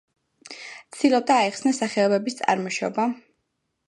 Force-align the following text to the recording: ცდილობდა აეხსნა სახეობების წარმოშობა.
ცდილობდა 0.95 1.35
აეხსნა 1.41 1.73
სახეობების 1.79 2.39
წარმოშობა. 2.39 3.07